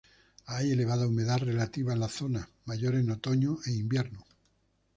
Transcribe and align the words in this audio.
Hay 0.47 0.71
elevada 0.71 1.05
humedad 1.07 1.37
relativa 1.37 1.93
en 1.93 1.99
la 1.99 2.09
zona, 2.09 2.49
mayor 2.65 2.95
en 2.95 3.11
otoño 3.11 3.59
e 3.67 3.71
invierno. 3.71 4.25